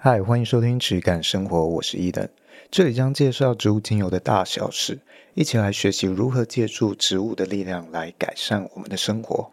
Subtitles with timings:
[0.00, 2.28] 嗨，欢迎收听质感生活，我是伊登，
[2.70, 4.96] 这里将介绍植物精油的大小事，
[5.34, 9.50] 一起来学习如何借助植物的力量来改善我们的生活。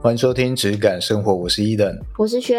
[0.00, 2.56] 欢迎收听质感生活，我是伊登，我是轩。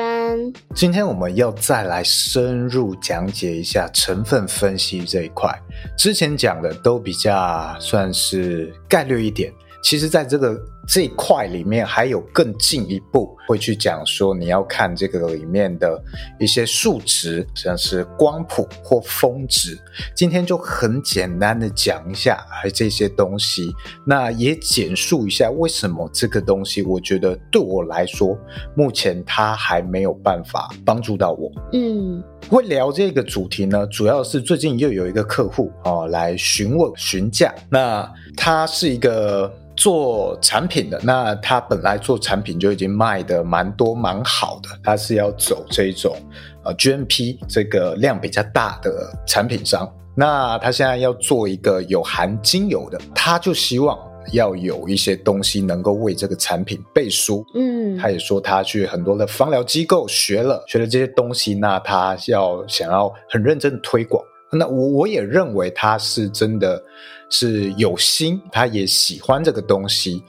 [0.75, 5.51] 今天我们要再来深入讲解一下成分分析这一块，
[5.97, 9.51] 之前讲的都比较算是概率一点。
[9.81, 16.01] 其实，在这个这一块里面，还有更进一步会去讲说，你要看这个里面的
[16.39, 19.77] 一些数值，像是光谱或峰值。
[20.15, 23.71] 今天就很简单的讲一下，而这些东西，
[24.05, 28.37] 那也简述一下为什么这个东西，我觉得对我来说，
[28.75, 31.51] 目前它还没有办法帮助到我。
[31.73, 39.49] 嗯，会聊这个主题呢，主要是最近又有一个客户哦来询问询价，那他是一个。
[39.73, 46.15] 做产品的，那他本来做产品就已经卖的蛮多蛮好的，他是要走这种
[46.63, 53.97] 呃 GMP 这个量比较大的产品商，那他现在要做一个有含精油的，他就希望
[54.31, 57.43] 要有一些东西能够为这个产品背书。
[57.55, 64.23] 嗯，他也说他去很多的芳疗机构学了学了这些东西，那他要想要很认真的推广。
[64.53, 66.83] 那我我也认为他是真的
[67.29, 70.21] 是有心，他也喜欢这个东西，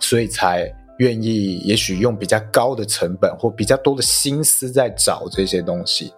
[0.00, 6.12] 所以才愿意，也许用比较高的成本或比较多的心思在找这些东西。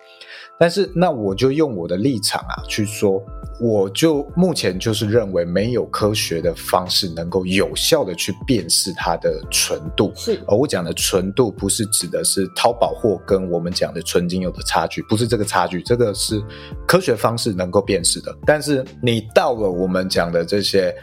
[0.58, 3.20] 但是，那我就用我的立场啊去说，
[3.60, 10.12] 我就目前就是认为没有科学的方式能够有效的去辨识它的纯度。
[10.14, 16.41] 是，而我讲的纯度不是指的是淘宝货跟我们讲的纯精油的差距，不是这个差距，这个是
[16.86, 18.33] 科学方式能够辨识的。
[18.47, 20.94] 但是你到了我们讲的这些。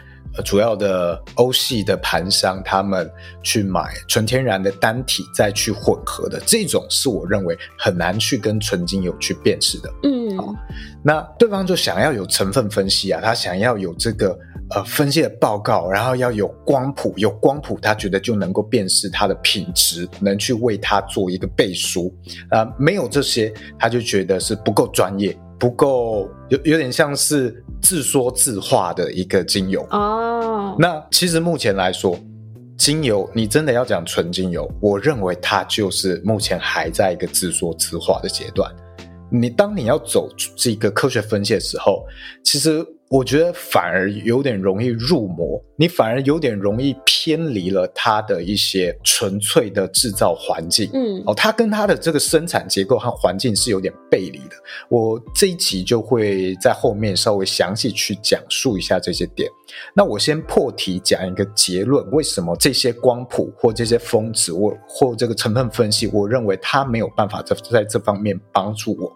[0.44, 3.10] 主要的欧系的盘商，他们
[3.42, 9.92] 去买纯天然的单体，再去混合的这种，是我认为很难去跟纯精油去辨识的。
[10.04, 10.54] 嗯，好，
[11.02, 14.38] 那对方就想要有成分分析啊，他想要有这个
[14.70, 22.14] 呃分析的报告，然后要有光谱，有光谱，他觉得就能够辨识它的品质，能去为它做一个背书
[22.50, 25.36] 啊，呃，没有这些，他就觉得是不够专业。
[25.60, 30.74] 不够有有点像是自说自话的一个精油哦。
[30.78, 32.18] 那其实目前来说，
[32.76, 38.74] 精油你真的要讲纯精油，我认为它就是目前还在一个自说自话的阶段。
[39.30, 42.04] 你当你要走这个科学分析的时候，
[42.42, 42.84] 其实。
[43.10, 50.88] 我觉得反而有点容易入魔，你反而有点容易偏离了它的一些纯粹的制造环境。
[50.92, 54.54] 嗯，哦，它跟它的这个生产结构和环境是有点背离的。
[54.88, 59.50] 我这一集就会在后面稍微详细去讲述一下这些点。
[59.92, 69.12] 那我先破题讲一个结论：为什么这些光谱或这些峰值，我或这个成分分析，我认为它没有办法在在这方面帮助我。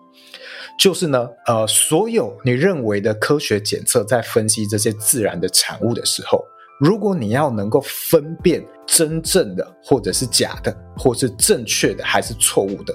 [0.78, 6.44] 就是呢，呃，所有你认为的科学检测，在分析这些自然的产物的时候，
[6.80, 12.94] 如果你要能够分辨真正的或者是假的，或是正确的还是错误的，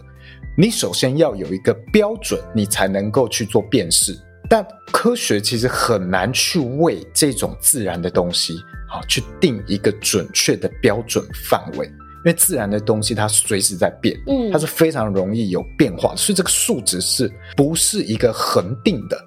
[0.58, 4.14] 你首先要有一个标准，你才能够去做辨识。
[4.50, 8.56] 但科学其实很难去为这种自然的东西，
[8.90, 11.90] 啊，去定一个准确的标准范围。
[12.26, 19.18] 因为自然的东西它随时在变，嗯，它是非常容易有变化，所以这个数值是不是一个恒定的？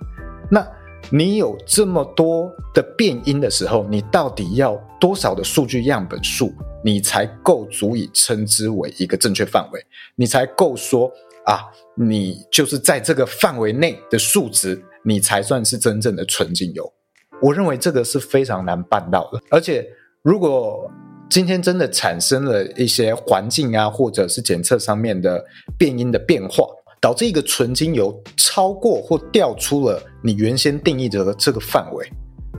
[0.51, 0.67] 那
[1.09, 6.53] 你有这么多的变因的时候，你到底要多少的数据样本数，
[6.85, 9.83] 你才够足以称之为一个正确范围？
[10.15, 11.11] 你才够说
[11.47, 11.65] 啊，
[11.97, 16.93] 你就是在这个范围内的数值，你才算是真正的纯精油？
[17.41, 19.87] 我认为这个是非常难办到的，而且
[20.23, 20.91] 如果。
[21.33, 25.43] 今天真的产生了一些环境啊，或者是检测上面的
[25.79, 26.67] 变音的变化，
[27.01, 32.07] 导致一个纯精油超过或掉出了你原先定义的这个范围，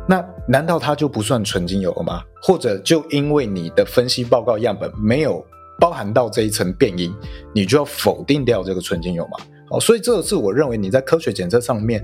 [0.09, 2.23] 那难道它就不算纯精油了吗？
[2.41, 5.45] 或者就因为你的分析报告样本没有
[5.79, 7.13] 包含到这一层变音，
[7.53, 9.37] 你就要否定掉这个纯精油吗？
[9.69, 12.03] 哦，所以这是我认为你在科学检测上面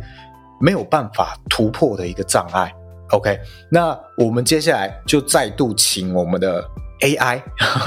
[0.61, 2.71] 没有办法突破的一个障碍。
[3.11, 3.39] OK，
[3.69, 6.63] 那我们接下来就再度请我们的
[7.01, 7.41] AI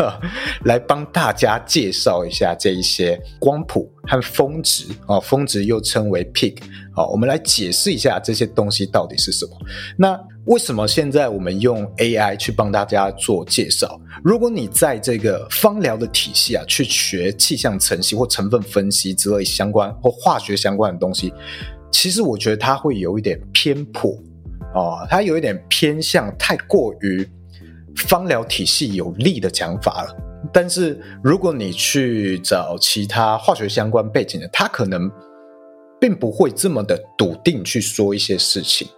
[0.64, 6.56] 来帮大家介绍一下这一些光谱和峰值啊，峰值又称为 peak
[6.94, 9.52] 啊，我们来解释一下这些东西到底是什么。
[9.96, 14.00] 那为什么现在我们用 AI 去帮大家做介绍？
[14.24, 21.32] 如果你在这个芳疗的体系啊，去学气象成析或成分分析之类相关或化学相关的东西，
[21.92, 24.18] 其实我觉得它会有一点偏颇。
[24.74, 27.28] 哦，它有一点偏向太过于
[27.96, 30.16] 芳疗体系有利的讲法了。
[30.52, 35.10] 但是如果你去找其他化学相关背景的，他可能
[36.00, 38.88] 并不会这么的笃定去说一些事情。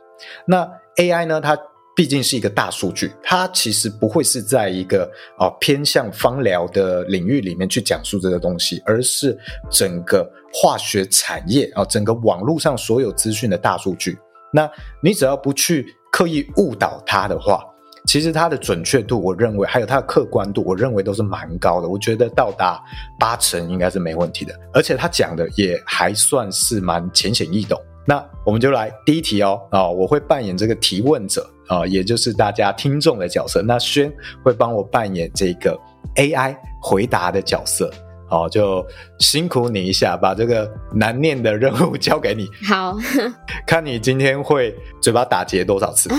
[0.46, 0.66] 那
[0.96, 1.40] AI 呢？
[1.40, 1.58] 它
[1.96, 9.38] 毕竟是一个大数据，它其实不会是在一个啊、偏向芳疗的领域里面去讲述这个东西，而是
[9.70, 14.16] 整个化学产业啊、整个网络上所有资讯的大数据。
[14.54, 14.70] 那
[15.02, 17.60] 你只要不去刻意误导它的话，
[18.06, 21.88] 其实它的准确度，我认为还有它的客观度，我认为都是蛮高的。
[21.88, 22.80] 我觉得到达
[23.18, 27.80] 八成应该是没问题的，而且他讲的也还算是蛮浅显易懂。
[28.06, 33.62] 那我们就来第一题哦，啊，我会扮演这个提问者啊，也就是大家听众的角色。
[33.62, 34.12] 那轩
[34.44, 35.74] 会帮我扮演这个
[36.16, 37.90] AI 回答的角色，
[38.26, 38.84] 好，就
[39.18, 42.48] 辛苦你一下，把这个难念的任务交给你。
[42.66, 42.96] 好，
[43.66, 46.10] 看你今天会嘴巴打结多少次。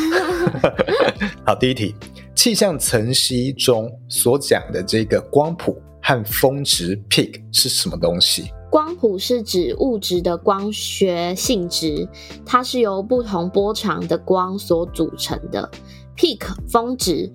[1.46, 1.96] 好，第一题，
[2.36, 8.46] 气象层析中所讲的这个光谱和峰值 peak 是什么东西？
[8.70, 12.08] 光谱是指物质的光学性质，
[12.46, 15.70] 它是由不同波长的光所组成的。
[16.18, 17.32] Peak 峰值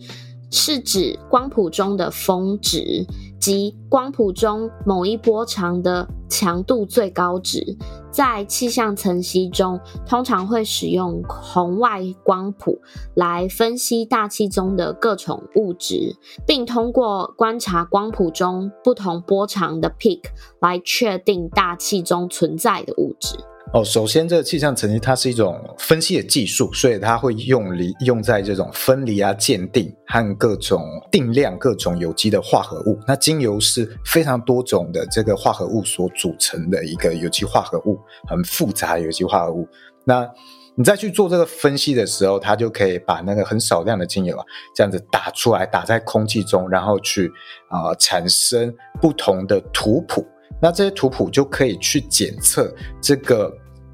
[0.51, 3.07] 是指光谱中的峰值。
[3.41, 7.77] 即光谱中某一波长的强度最高值，
[8.11, 12.79] 在气象层析中，通常会使用红外光谱
[13.15, 16.15] 来分析大气中的各种物质，
[16.47, 20.21] 并通过观察光谱中不同波长的 peak
[20.61, 23.37] 来确定大气中存在的物质。
[23.73, 32.99] 哦，首先，这个气象层析它是一种分析的技术，所以它会用离用在这种分离啊、鉴定和各种定量各种有机的化合物。
[33.07, 37.97] 那精油是非常多种的这个化合物所组成的一个有机化合物，
[38.27, 39.69] 很复杂有机化合物。
[40.05, 40.29] 那
[40.75, 44.45] 你再去做这个分析的时候，它就可以把那个很少量的精油啊，
[44.75, 47.31] 这样子打出来，打在空气中，然后去
[47.69, 50.27] 啊、产生不同的图谱。
[50.63, 52.71] 那这些图谱就可以去检测
[53.01, 53.51] 这个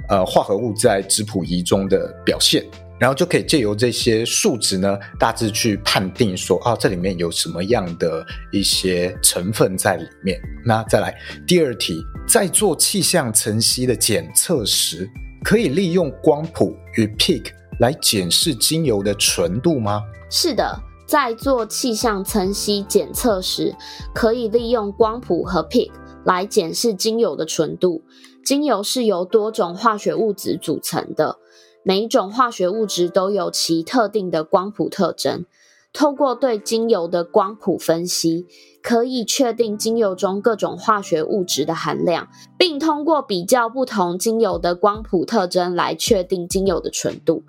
[0.08, 2.64] 呃化合物在质谱仪中的表现，
[2.98, 10.40] 然后就可以借由这些数值呢，大致去判定说啊，这里面有什么样的一些成分在里面。
[10.64, 11.14] 那再来
[11.46, 15.08] 第二题，在做气象层析的检测时，
[15.44, 17.46] 可以利用光谱与 peak
[17.80, 20.02] 来检视精油的纯度吗？
[20.30, 23.74] 是的，在做气象层析检测时，
[24.14, 25.90] 可以利用光谱和 peak。
[26.24, 28.02] 来检视精油的纯度。
[28.46, 31.38] 精油是由多种化学物质组成的，
[31.82, 35.44] 每一种化学物质都有其特定的光谱特征。
[35.92, 38.46] 透过对精油的光谱分析，
[38.84, 47.42] 可以确定精油中各种化学物质的含量，并通过比较不同精油的光谱特征来确定精油的纯度。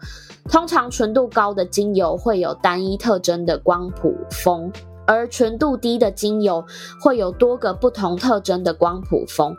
[0.50, 4.72] 通常，纯度高的精油会有单一特征的光谱峰。
[5.10, 6.66] 而纯度低的精油
[7.02, 9.56] 会有多个不同特征的光谱峰，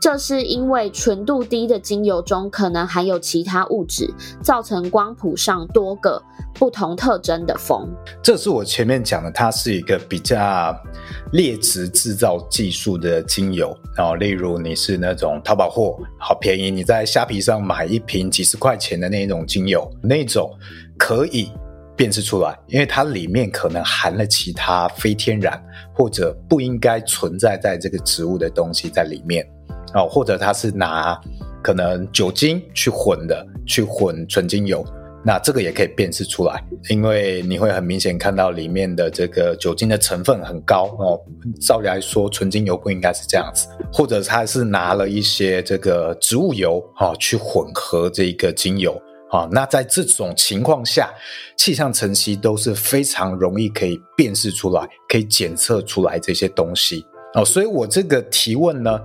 [0.00, 4.08] 这是因为纯度低的精油中可能含有其他物质，
[4.42, 6.22] 造成光谱上多个
[6.54, 7.88] 不同特征的峰。
[8.22, 10.76] 这是我前面讲的，它是一个比较
[11.32, 13.76] 劣质制造技术的精油。
[13.96, 20.50] 然后，例如你是那种淘宝货，好便宜，你在虾皮上买一瓶几十块钱的那种精油，那种
[20.96, 21.50] 可以。
[21.96, 25.60] 辨识出来，因为它里面可能含了其他非天然
[25.92, 29.44] 或者不应该存在在这个植物的东西在里面，
[29.94, 31.18] 哦，或者它是拿
[31.62, 34.84] 可能酒精去混的，去混纯精油，
[35.24, 41.20] 那这个也可以辨识出来，因为你会很明显看到里面的这个酒精的成分很高哦。
[41.60, 49.00] 照理来说，纯精油不应该是这样子，或者它是拿了一些这个植物油啊去混合这个精油。
[49.30, 51.10] 啊，那在这种情况下，
[51.54, 57.04] 气象层析都是非常容易可以辨识出来，可以检测出来这些东西
[57.34, 57.44] 哦。
[57.44, 58.98] 所以我这个提问呢，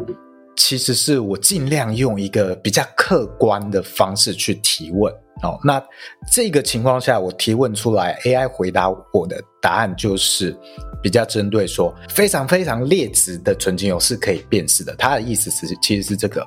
[0.55, 5.59] 其实是我尽量用一个比较客观的方式去提问哦。
[5.63, 5.83] 那
[6.31, 10.55] 这个情况下，我提问出来，AI 回答我的答案就是
[11.01, 14.95] 比较针对说非常非常劣质的纯精油是可以辨识的。
[14.95, 16.45] 它的意思是其实是这个，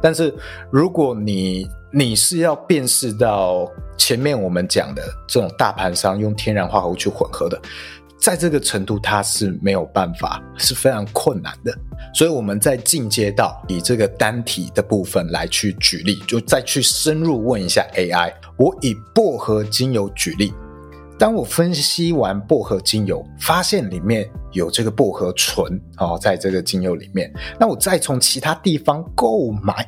[0.00, 0.34] 但是
[0.70, 7.60] 如果你你是要辨识到前面我们讲的这种大盘商用天然化合物去混合的，
[8.22, 11.76] 在这个程度它是没有办法，是非常困难的。
[12.14, 18.32] 所以我们在进阶到以这个单体的部分来去举例，就再去深入问一下 AI。
[18.56, 20.54] 我以薄荷精油举例，
[21.18, 29.84] 当我分析完薄荷精油，发现里面有这个薄荷醇哦，在这个精油里面，那我再从其他地方购买。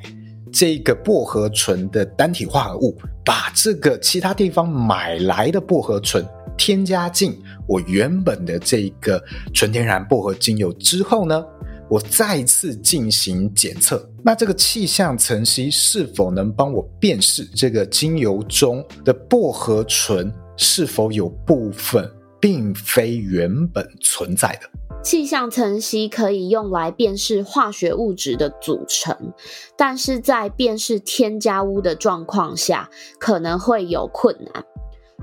[0.55, 6.25] 这个薄荷醇的单体化合物，把这个其他地方买来的薄荷醇
[6.57, 9.21] 添加进我原本的这个
[9.53, 11.45] 纯天然薄荷精油之后呢，
[11.91, 22.09] 我再次进行检测，那这个气象层析是否能帮我辨识这个精油中的薄荷醇是否有部分
[22.41, 24.71] 并非原本存在的？
[25.05, 29.35] 气象层析可以用来辨识化学物质的组成，
[29.77, 34.65] 但是在辨识添加物的状况下，可能会有困难。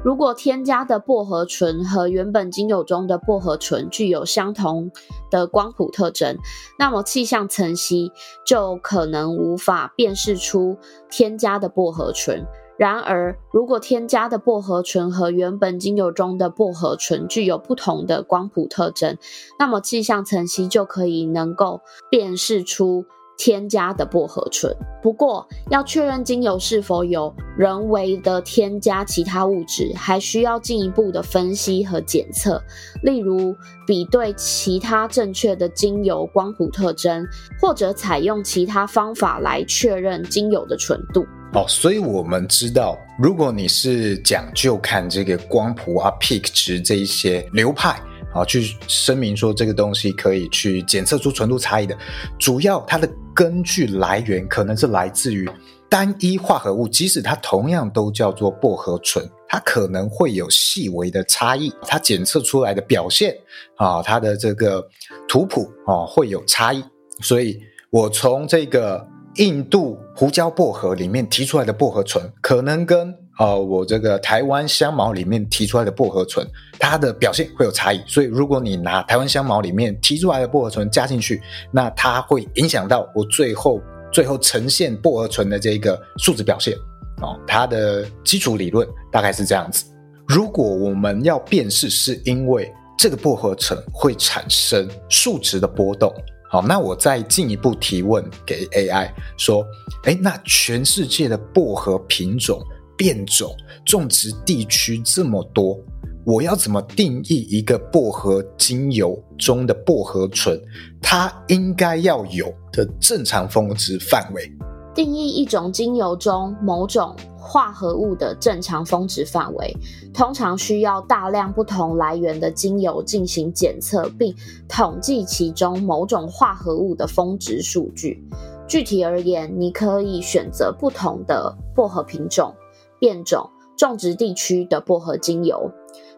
[0.04, 4.92] 如果添加的薄荷醇和原本精油中的薄荷醇具有相同
[5.32, 6.38] 的光谱特征，
[6.78, 8.12] 那么气象层析
[8.46, 10.78] 就可能无法辨识出
[11.10, 12.46] 添加的薄荷醇。
[12.78, 19.18] 然而，如果添加的薄荷醇和原本精油中的薄荷醇具有不同的光谱特征，
[19.60, 23.06] 那么气象层析就可以能够辨识出
[23.38, 24.76] 添加的薄荷醇。
[25.04, 32.60] 不过，要确认精油是否有人为的添加其他物质，还需要进一步的分析和检测，
[33.04, 37.28] 例如比对其他正确的精油光谱特征，
[37.62, 41.26] 或者采用其他方法来确认精油的纯度。
[41.54, 48.02] 哦，所以我们知道，如果你是讲究看这个光谱啊、peak 值这一些流派
[48.34, 51.98] 啊，去声明说这个东西可以去检测出纯度差异的，
[52.40, 55.50] 主要它的根据来源可能是来自于
[55.90, 63.36] 单一化合物，即使它同样都叫做薄荷醇，它可能会有细微的差异，它检测出来的表现
[63.76, 64.88] 啊，它的这个
[65.28, 66.82] 图谱啊会有差异，
[67.20, 69.06] 所以我从这个。
[69.36, 76.46] 印度胡椒薄荷里面提出来的薄荷醇，可能跟呃我这个台湾香茅里面提出来的薄荷醇，
[76.78, 78.02] 它的表现会有差异。
[78.06, 86.76] 所以如果你拿台湾香茅里面提出来的薄荷醇加进去，那它会影响到我最后最后呈现薄荷醇的这个数值表现。
[87.22, 89.86] 哦，它的基础理论大概是这样子。
[90.28, 96.14] 如果我们要辨识，是因为这个薄荷醇会产生数值的波动。
[96.52, 99.66] 好，那我再进一步提问给 AI 说，
[100.04, 102.62] 诶，那全世界的薄荷品种、
[102.98, 103.56] 变种、
[103.86, 105.80] 种植地区这么多，
[106.26, 110.62] 我要怎么定义一个薄荷精油中的薄荷醇？
[111.02, 114.52] 它应该要有的正常峰值范围？
[114.94, 117.16] 定义一种精油中某种
[117.52, 119.76] 化合物的正常峰值范围，
[120.14, 124.34] 通常需要大量不同来源的精油进行检测，并
[124.70, 128.24] 统计其中某种化合物的峰值数据。
[128.70, 132.56] 具体而言，你可以选择不同的薄荷品种、
[132.98, 135.70] 变种、种植地区的薄荷精油。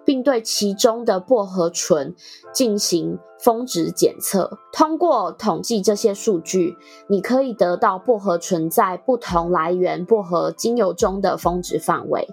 [0.05, 2.15] 并对其中的薄荷醇
[2.53, 4.57] 进行峰值检测。
[4.72, 12.27] 通过统计这些数据，你可以得到薄荷醇在不同来源薄荷精油中的峰值范围。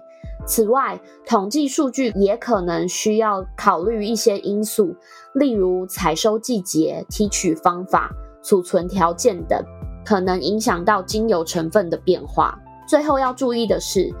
[0.47, 4.95] 此外，统计数据也可能需要考虑一些因素，
[5.33, 8.09] 例如采收季节、提取方法、
[8.41, 9.63] 储存条件等，
[10.03, 12.57] 可能影响到精油成分的变化。
[12.91, 14.13] 最后要注意的是，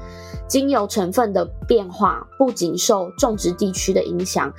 [0.47, 4.49] 精油成分的变化不仅受种植地区的影响，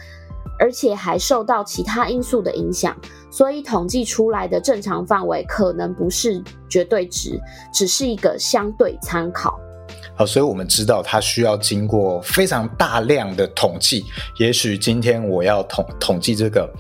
[0.59, 2.95] 而且还受到其他因素的影响，
[3.31, 7.41] 所以统计出来的正常范围可能不是绝对值，
[7.73, 9.59] 只是一个相对参考。
[10.15, 14.05] 好，所以我们知道它需要经过非常大量的统计。
[14.39, 16.71] 也许今天我要统统计这个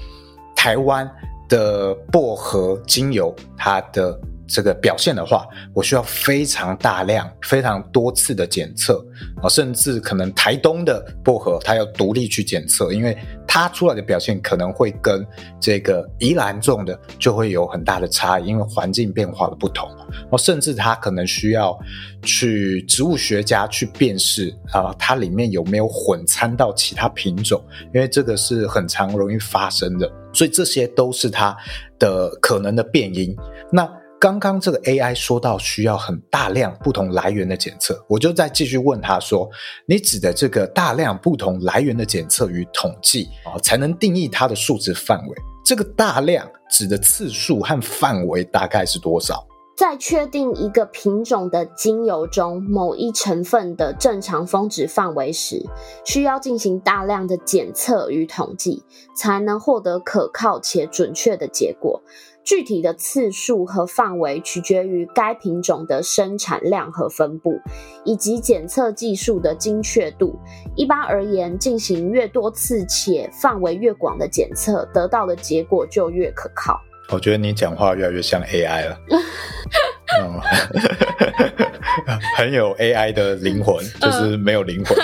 [0.54, 1.10] 台湾
[1.48, 4.20] 的薄荷精油，它的。
[4.52, 9.02] 这个表现的话，我需要非常大量、非常多次的检测
[9.42, 13.16] 啊，甚至可能台东的薄荷它要独立去检测，因为
[13.48, 15.26] 它出来的表现可能会跟
[15.58, 19.88] 这个宜兰种的就会有很大的差异，因为环境变化的不同
[20.30, 21.74] 哦，甚至它可能需要
[22.20, 27.58] 去植物学家去辨识啊，它里面有没有混掺到其他品种，
[27.94, 31.56] 因为这个是很常容易发生的，所以这些都是它
[31.98, 33.34] 的可能的变因。
[33.72, 33.90] 那
[34.22, 39.50] 刚刚这个 AI 说到需要很大量不同来源的检测，我就再继续问他说
[39.84, 45.36] ：“你指的这个大量不同来源的检测与统计啊，才能定义它的数值范围？
[45.64, 55.64] 这个大量指的次数和范围大概是多少？”在确定一个品种的精油中某一成分的正常峰值范围时，
[56.04, 58.84] 需要进行大量的检测与统计，
[59.16, 62.00] 才能获得可靠且准确的结果。
[62.44, 67.60] 具体的次数和范围取决于该品种的生产量和分布，
[68.04, 70.38] 以及检测技术的精确度。
[70.74, 76.80] 一般而言，进行越多次且范围越广的检测，得到的结果就越可靠。
[77.10, 78.98] 我觉得你讲话越来越像 AI 了。
[80.20, 80.40] 嗯
[82.38, 84.96] 很有 AI 的灵魂，就是没有灵魂。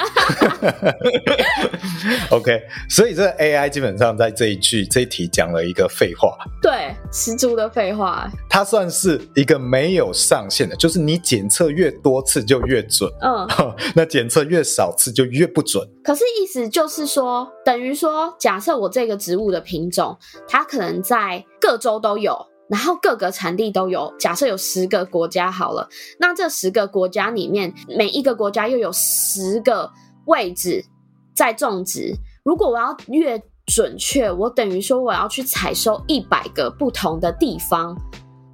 [0.63, 0.95] 嗯、
[2.31, 8.27] OK，所以这个 AI 基本上在这一句这一题讲了一个废话，对，十足的废话。
[8.49, 13.47] 它算是一个没有上限的，就是你检测越多次就越准，嗯，
[13.95, 15.87] 那检测越少次就越不准。
[16.03, 20.17] 可是意思就是说，等于说，假设我这个植物的品种，
[20.49, 22.35] 它可能在各州都有。
[22.69, 29.91] 然后各个产地都有，假设有十个国家好了，那这十个国家里面，每一个国家又有十个
[30.27, 30.85] 位置
[31.35, 32.15] 在种植。
[32.45, 37.97] 如果我要越准确，我等于说我要去采收一百个不同的地方，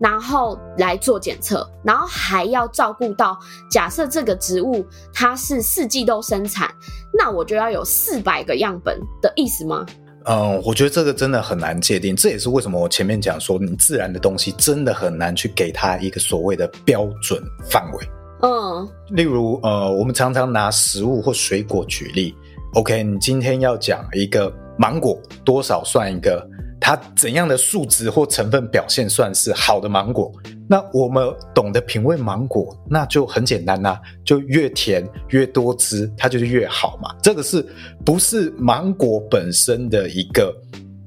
[0.01, 3.39] 然后来做检测，然后还要照顾到，
[3.71, 6.73] 假设这个植物它是四季都生产，
[7.17, 9.87] 那我就要有四百个样本的意思吗？
[10.25, 18.09] 嗯，我觉得这个真的很难界定，这也是为什么我前面讲说，你自然的东西真的很难去给它一个所谓的标准范围。
[18.43, 22.35] 嗯，例如，呃，我们常常拿食物或水果举例。
[22.75, 26.47] OK，你今天要讲一个芒果多少算一个？
[26.85, 30.31] 它怎样的数值或成分表现算是好的芒果？
[30.69, 37.09] 那我们懂得品味芒果，那就很简单呐、啊，就越甜越多汁，它就是越好嘛。
[37.23, 37.67] 这个是
[38.05, 40.55] 不是芒果本身的一个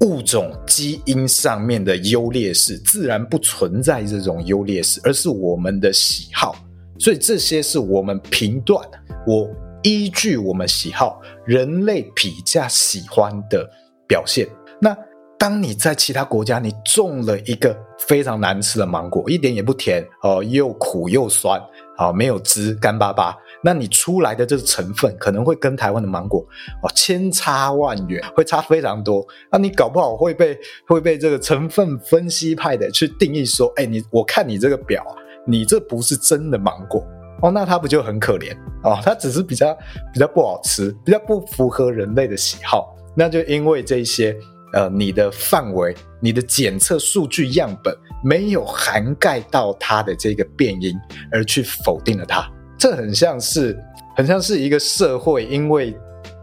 [0.00, 2.76] 物种基因上面的优劣势？
[2.78, 6.56] 自然不存在这种优劣势，而是我们的喜好。
[6.98, 8.84] 所以这些是我们评断，
[9.24, 9.48] 我
[9.84, 13.64] 依据我们喜好，人类比较喜欢的
[14.08, 14.44] 表现。
[14.80, 14.96] 那
[15.38, 17.76] 当你在其他国家，你种了一个
[18.08, 21.62] 非常难吃的芒果，一点也不甜哦，又苦又酸，
[21.96, 23.36] 啊，没有汁，干巴巴。
[23.62, 26.40] 那你出来的这个成分可能会跟台湾的芒果
[26.82, 29.24] 哦千差万远，会差非常多。
[29.50, 35.04] 那你搞不好会被会被这个成分分析派的去定义说，哎，你我看你这个表，
[35.46, 37.00] 你这不是真的芒果
[37.42, 38.52] 哦，那它不就很可怜
[38.82, 38.98] 哦？
[39.04, 39.72] 它只是比较
[40.12, 42.92] 比较不好吃，比较不符合人类的喜好。
[43.16, 44.36] 那就因为这些。
[44.72, 50.94] 呃，你的范围，你的检测数据样本没有涵盖到它的这个变因，
[51.32, 52.46] 而去否定了它，
[52.78, 53.78] 这很像是，
[54.16, 55.96] 很像是一个社会，因为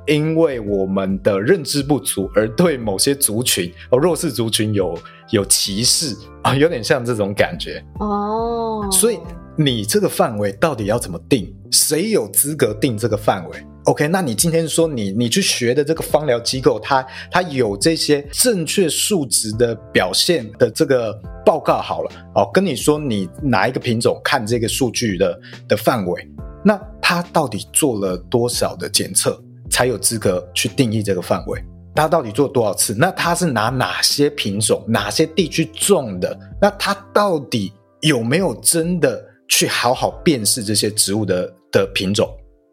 [0.07, 4.97] 因为我们的认知不足，而对某些族群哦，弱势族群有
[5.31, 8.87] 有歧视啊，有点像这种感觉哦。
[8.91, 9.19] 所以
[9.57, 11.53] 你这个范围到底要怎么定？
[11.71, 21.13] 谁有资格定这个范围？OK，那你今天说你你去学的这个芳疗机构，它它有这些正确数值的表现的这个
[21.45, 26.27] 报告好了，哦，跟你说你哪一个品种看这个数据的的范围，
[26.63, 31.63] 那它到底做了多少的检测才有资格去定义这个范围？
[31.93, 32.93] 它到底做多少次？
[32.97, 36.37] 那它是拿哪些品种、哪些地区种的？
[36.59, 37.71] 那它到底
[38.01, 42.27] 有没有真的去好好辨识这些植物的的品种？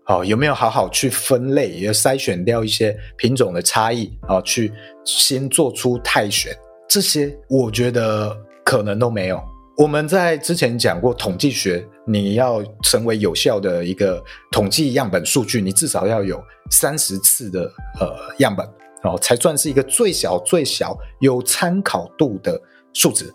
[0.07, 4.41] 哦，有没有好好去分类，也筛选掉一些品种的差异啊？
[4.43, 4.73] 去
[5.05, 6.53] 先做出泰选，
[6.89, 9.41] 这些我觉得可能都没有。
[9.77, 17.63] 我们在之前讲过统计学，你要成为有效的一个统计样本数据，你至少要有三十次的
[18.01, 18.67] 呃样本
[19.05, 22.61] 哦，才算是一个最小最小有参考度的
[22.93, 23.33] 数值。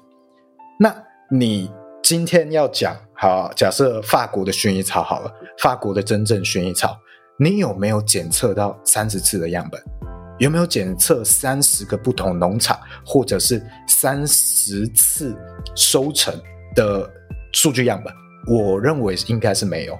[0.77, 0.93] 那
[1.31, 1.71] 你
[2.03, 2.95] 今天要讲？
[3.19, 6.95] 好，假设法国的薰衣草好了，法国的真正薰衣草，
[7.39, 9.81] 你有没有检测到三十次的样本？
[10.37, 15.35] 有没有检测三十个不同农场，或者是三十次
[15.75, 16.31] 收成
[16.75, 17.09] 的
[17.53, 18.13] 数据样本？
[18.55, 19.97] 我认为应该是没有。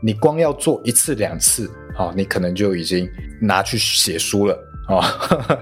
[0.00, 5.02] 你光要做一次两次，好，你可能就已经拿去写书了啊，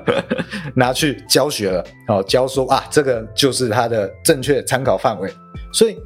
[0.76, 5.32] 拿去教学了，哦，教说啊，这个就是它的正确参考范围，
[5.72, 5.96] 所以。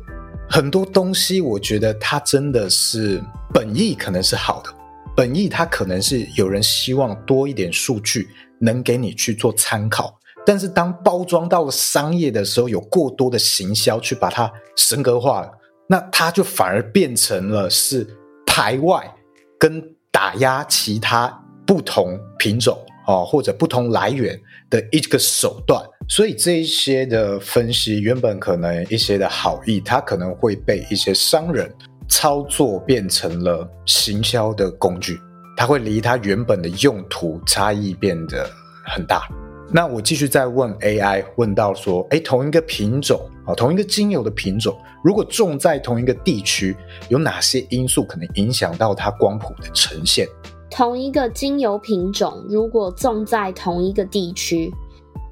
[0.49, 4.71] 很多东西，我觉得它真的是本意可能是好的，
[5.17, 8.29] 本意它可能是有人希望多一点数据
[8.61, 15.51] 能给你去做参考，但是当包装到了商业的时候，有过多的行销去把它神格化了，
[15.89, 18.07] 那它就反而变成了是
[18.47, 19.13] 排外
[19.59, 21.27] 跟打压其他
[21.67, 24.39] 不同品种哦，或者不同来源
[24.71, 25.83] 的一个手段。
[26.09, 31.73] 所以这一些的分析，原本可能一些的好意，它可能会被一些商人
[32.09, 35.19] 操作变成了行销的工具，
[35.57, 38.49] 它会离它原本的用途差异变得
[38.85, 39.27] 很大。
[39.73, 46.77] 那我继续再问 AI，问到说，诶，同一个品种啊，同一个精油的品种，如果种在同一个地区，
[47.09, 50.29] 有哪些因素可能影响到它光谱的呈现？
[50.77, 54.73] 同一个精油品种，如果种在同一个地区。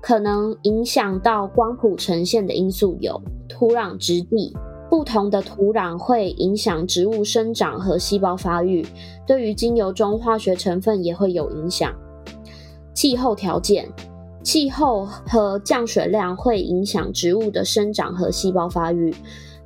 [0.01, 4.53] 可能影响到光谱呈现的因素有土壤质地、
[4.89, 8.87] 不同的土壤会影响植物生长和细胞发育，
[9.27, 11.93] 对于精油中化学成分也会有影响。
[12.95, 13.89] 气候条件，
[14.45, 19.13] 气候和降水量会影响植物的生长和细胞发育，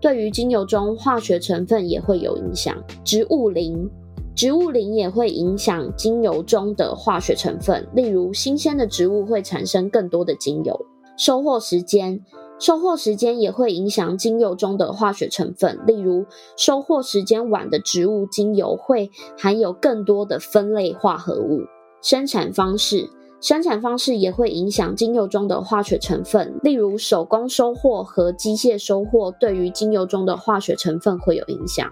[0.00, 2.74] 对于精油中化学成分也会有影响。
[3.04, 3.90] 植物龄，
[4.37, 10.79] 植物龄也会影响精油中的化学成分，例如新鲜的植物会产生更多的精油。
[11.16, 12.20] 收获时间。
[12.59, 16.25] 收获时间也会影响精油中的化学成分，例如
[16.57, 21.61] 收获时间晚的植物精油会含有更多的酚类化合物。
[22.01, 23.11] 生产方式，
[23.42, 31.87] 生产方式也会影响精油中的化学成分，例如手工收获和机械收获对于精油中的化学成分会有影响。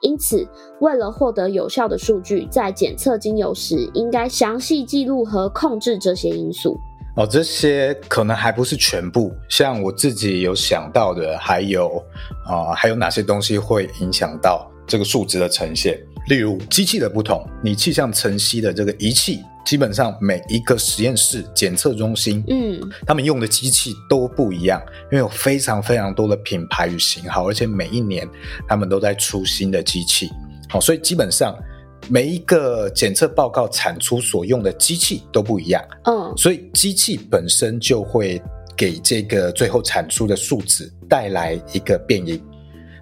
[0.00, 0.46] 因此，
[0.80, 6.78] 为了获得有效的数据，在检测精油时，应该详细记录和控制这些因素。
[7.16, 9.32] 哦，这些可能还不是全部。
[9.48, 12.00] 像我自己有想到的，还有
[12.46, 15.98] 啊、还有哪些东西会影响到这个数值的呈现？
[16.28, 24.80] 例如机器的不同，你气象晨曦的这个仪器，基本上每一个实验室检测中心，嗯，他们用的机器都不一样，
[25.12, 28.26] 因为有非常非常多的品牌与型号，而且每一年
[28.66, 30.30] 他们都在出新的机器。
[30.70, 31.54] 好、哦，所以基本上。
[32.10, 38.40] 每一个检测报告产出所用的机器都不一样，嗯，所以机器本身就会
[38.74, 42.42] 给这个最后产出的数值带来一个变异，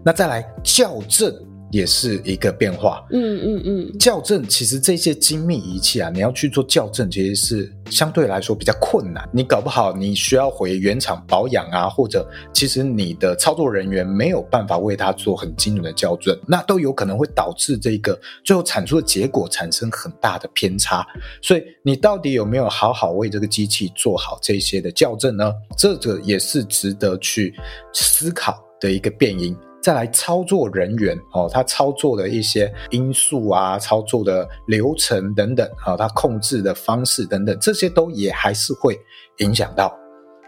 [0.03, 1.33] 那再来校正。
[1.77, 4.01] 也是一个变化，嗯嗯嗯。
[4.01, 9.29] 校正其实这些精密仪器啊，你要去做校正，其实是相对来说比较困难。
[9.31, 21.07] 你搞不好你需要回原厂保养啊，或者其实你的操作人员没有办法为它做很精准的校正，那都有可能会导致这个最后产出的结果产生很大的偏差。
[21.43, 25.53] 所以你到底有没有好好为这个机器做好这些的校正呢？
[25.77, 27.55] 这个也是值得去
[27.93, 29.55] 思考的一个变因。
[29.87, 38.99] 再来操作人员哦，他操作的一些因素啊，操作的流程等等啊，他控制的方式等等，这些都也还是会
[39.37, 39.97] 影响到。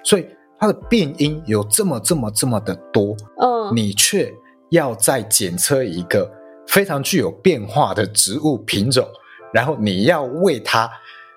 [0.02, 0.26] 所以
[0.58, 4.34] 它的变因有这么这么这么的多，嗯，你却
[4.70, 6.28] 要再检测一个
[6.66, 9.06] 非常具有变化的植物品种，
[9.54, 10.90] 然后你要为它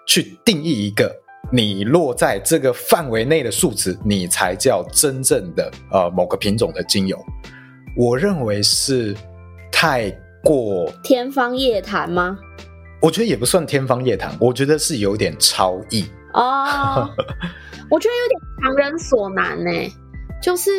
[0.08, 1.16] 去定义一个
[1.52, 7.16] 你落在这个范围内的数值，你才叫真正的呃某个品种的精油。
[7.96, 9.16] 我认为是
[9.72, 10.10] 太
[10.44, 12.38] 过天方夜谭吗？
[13.02, 17.10] 我觉得也不算天方夜谭，我觉得是有点超意哦。
[17.90, 19.72] 我觉得有点强人所难呢，
[20.42, 20.70] 就是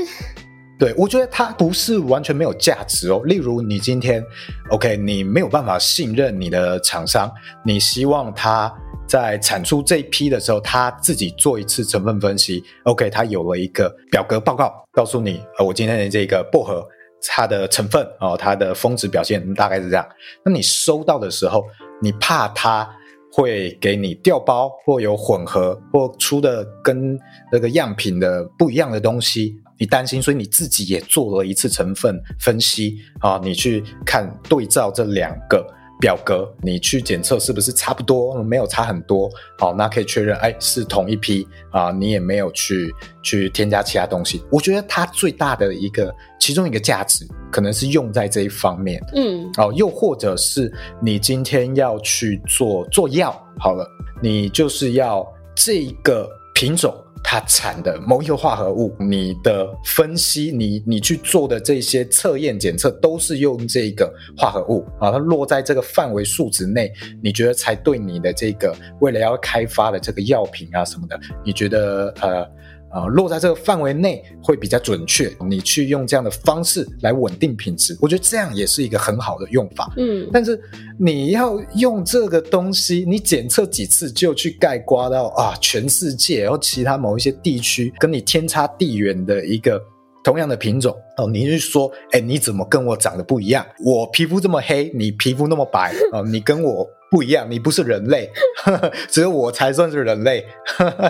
[0.79, 3.21] 对，我觉得它不是完全没有价值哦。
[3.25, 4.25] 例如，你今天
[4.71, 7.31] OK，你没有办法信任你的厂商，
[7.63, 8.73] 你希望他
[9.07, 12.65] 在产出这一批的时候，他自己做一次成分分析。
[12.85, 16.83] OK，他有了一个表格报告，告诉你，呃，我今天的这个薄荷。
[17.29, 20.07] 它的成分哦，它的峰值表现大概是这样。
[20.45, 21.65] 那你收到的时候，
[22.01, 22.89] 你怕它
[23.33, 27.19] 会给你调包，或有混合，或出的跟
[27.51, 35.67] 那个样品的不一样的东西，你担心，所以你自己也做了一次成分分析啊，你去看对照这两个。
[36.03, 38.43] 表格，你去检测是不是差不多？
[38.43, 44.43] 没有差很多，好，那可以确认，哎，是同一批啊，你也没有去去添加其他东西。
[44.51, 53.89] 我觉得它最大的一个其中一个价值，可能是用在这一方面，嗯，哦，又或者是你今天要去做做药，好了，
[54.21, 56.93] 你就是要这一个品种。
[57.23, 72.47] 它产的某一个化合物，你的分析，你你去做的这些测验检测，都是用这个化合物啊，它落在这个范围数值内，你觉得才对你的这个未来要开发的这个药品啊什么的，你觉得呃？
[72.93, 75.33] 啊，落在这个范围内会比较准确。
[75.49, 79.93] 你去用这样的方式来稳定品质，我觉得这样也是一个很好的用法。
[79.97, 80.61] 嗯，但是
[80.99, 89.81] 你要用这个东西，你检测几次就去盖刮到啊，全世界，然后其他某一些地区跟你天差地远的一个
[90.23, 93.67] 同样的品种哦，你是说，哎，你怎么跟我长得不一样？
[93.85, 96.87] 我皮肤这么黑，你皮肤那么白哦，你跟我。
[97.13, 98.33] 不一样，你不是人类，
[99.11, 100.43] 只有我才算是人类。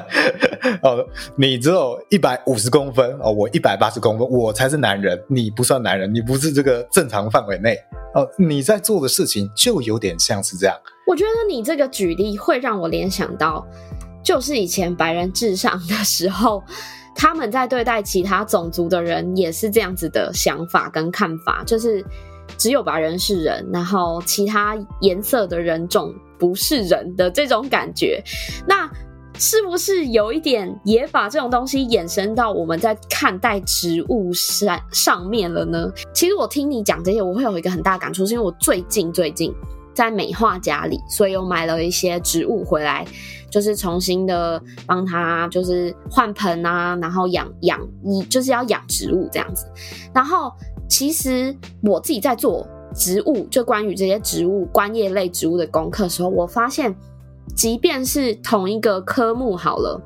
[0.82, 7.78] 哦，你只有一百五十公分哦，我一百八十公分，我才是男人，你不算男人，你不是这个正常范围内
[8.16, 8.28] 哦。
[8.36, 10.76] 你在做的事情就有点像是这样。
[11.06, 13.64] 我觉得你这个举例会让我联想到，
[14.24, 16.64] 就是以前白人至上的时候，
[17.14, 22.04] 他们在对待其他种族的人也是这样子的想法跟看法，就是。
[22.56, 28.22] 只有白人是人，然后其他颜色的人种不是人的这种感觉。
[28.66, 28.90] 那
[29.38, 35.90] 是不是有一点也把这种东西延伸到我们在看待植物上上面了呢？
[36.14, 39.52] 其实我听你讲这些，我会有一个很大感触，是因为我最近最近
[39.94, 43.06] 在美化家里，所以我买了一些植物回来，
[43.50, 49.66] 就是重新的帮它就是换盆啊，然后养养你就是要养植物这样子。
[50.14, 50.52] 然后
[50.92, 56.94] 其实我自己在做植物，就关于这些植物观叶类植物的功课的时候，我发现。
[57.56, 60.00] 即便是同一个科目好了，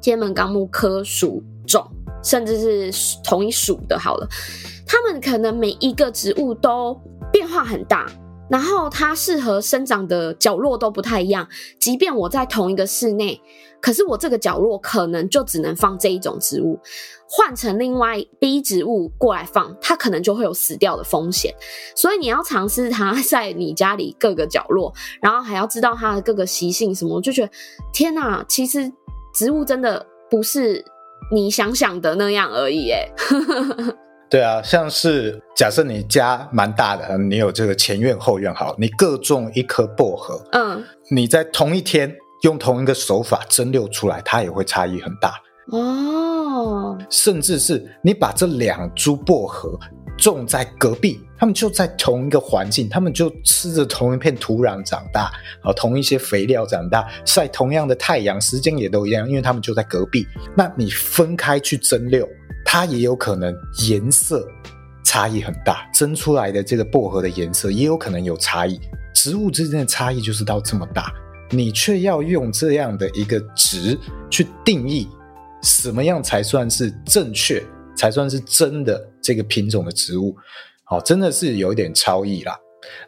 [0.00, 1.84] 天门纲目科属种，
[2.22, 4.28] 甚至是同一属的好了，
[4.86, 6.98] 它们可能每一个植物都
[7.30, 8.06] 变化很大，
[8.48, 11.46] 然后它适合生长的角落都不太一样。
[11.78, 13.40] 即便我在同一个室内，
[13.82, 16.80] 可是我这个角落可能就只能放这一种植物。
[17.28, 21.54] 换成另外 B 植物过来放，它可能就会有死掉的风险，
[21.96, 27.50] 所以你要尝试它在你家里各个角落，然后还要知道它的各个习性什么，我就觉得
[27.92, 28.92] 天哪，其实
[29.34, 30.84] 植物真的不是
[31.32, 33.08] 你想想的那样而已，哎。
[34.28, 45.34] 对啊，像是假设你家蛮大的，你有这个前院后院，好，你各种一颗薄荷，嗯，你在同一天用同一个手法蒸馏出来，它也会差异很大。
[45.68, 49.78] 哦，甚至是你把这两株薄荷
[50.18, 60.26] 种在隔壁，他们就在同一个环境，他们就吃着同一片土壤长大，啊，同一些肥料长大，晒同样的太阳，时间也都一样，因为他们就在隔壁。
[60.56, 62.26] 那你分开去蒸馏，
[62.64, 63.54] 它也有可能
[63.88, 64.44] 颜色
[65.04, 68.80] 差异很大，蒸出来的这个薄荷的颜色也有可能有差异。
[69.14, 71.12] 植物之间的差异就是到这么大，
[71.52, 73.96] 你却要用这样的一个值
[74.28, 75.06] 去定义。
[75.62, 77.62] 什么样才算是正确，
[77.96, 80.34] 才算是真的这个品种的植物？
[80.82, 82.58] 好，真的是有一点超异啦。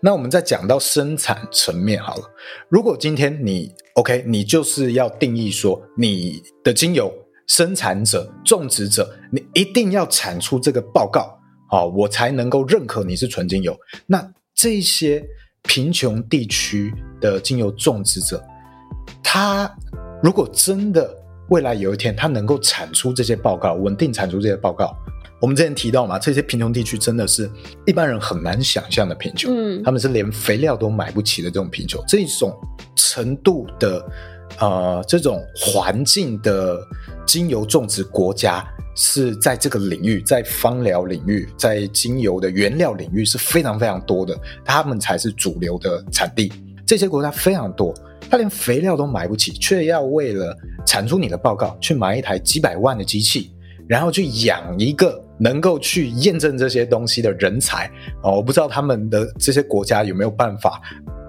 [0.01, 2.23] 那我们再讲到生产层面好了，
[2.69, 7.13] 如果今天你 OK，你就是要定义说你的精油
[7.49, 11.37] 生产者、种植者，你一定要产出这个报告，
[11.69, 13.77] 好，我才能够认可你是纯精油。
[14.07, 15.27] 那这些
[15.65, 18.43] 贫穷地区的精油种植者，
[19.23, 19.71] 他
[20.23, 21.15] 如果真的
[21.49, 24.97] 未来有一天，他能够产出这些报告，稳定产出这些报告。
[25.41, 27.51] 我们之前提到嘛，这些贫穷地区真的是
[27.87, 32.57] 一般人很难想象的贫穷，嗯，他们是连肥料都买不起的这种贫穷，这种
[32.95, 34.07] 程度的，
[34.59, 36.81] 呃，这种环境的
[37.27, 46.53] 精油种植国家是在这个领域，在芳疗领域，在精油的原料领域是非常非常多的，他们才是主流的产地。
[46.87, 47.95] 这些国家非常多。
[48.31, 53.53] 他连肥料都买不起，却要为了产出你的报告去买一台几百万的机器，
[53.87, 57.87] 然后去养一个能够去验证这些东西的人才
[58.23, 58.37] 哦。
[58.37, 60.81] 我不知道他们的这些国家有没有办法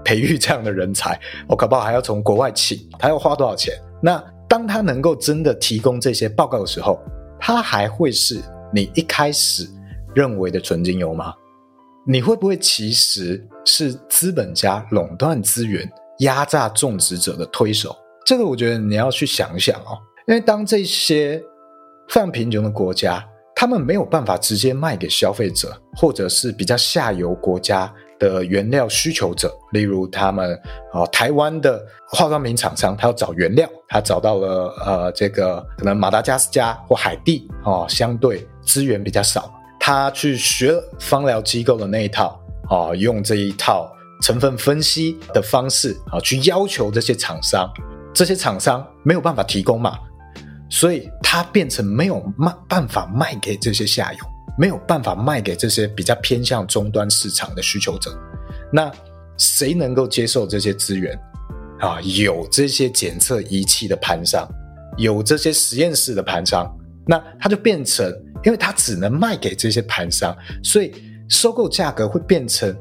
[0.05, 3.73] 培育这样的人才，我搞不好还要从国外请，他要花多少钱？
[4.01, 6.99] 那当他能够真的提供这些报告的时候，
[7.39, 8.41] 它还会是
[8.73, 9.67] 你一开始
[10.13, 11.33] 认为的纯精油吗？
[12.07, 15.91] 你会不会其实是资本家垄断资源？
[16.19, 17.93] 压榨种植者的推手，
[18.25, 21.43] 这个我觉得你要去想一想哦，因为当这些
[22.07, 23.21] 非常贫穷的国家，
[23.53, 30.59] 他们没有办法直接卖给消费者，或者是比较下游国家的原料需求者，例如他们
[30.93, 43.91] 哦，台湾的化妆品厂商，他要找原料，他找到了呃，这个可能马达加斯加或海地哦，相对资源比较少，他去学芳疗机构的那一套哦，用这一套。
[44.21, 47.69] 成分分析的方式啊，去要求这些厂商，
[48.13, 49.99] 这些厂商没有办法提供嘛，
[50.69, 54.19] 所以他变成没有卖办法卖给这些下游，
[54.57, 58.11] 没有办法卖给这些比较偏向终端市场的需求者。
[58.71, 58.91] 那
[59.37, 61.17] 谁能够接受这些资源
[61.79, 61.99] 啊？
[62.01, 64.47] 有这些检测仪器的盘商，
[64.97, 66.69] 有这些实验室的盘商，
[67.05, 68.09] 那它就变成，
[68.43, 70.93] 因为它只能卖给这些盘商，所以
[71.29, 72.75] 收购价格会变成。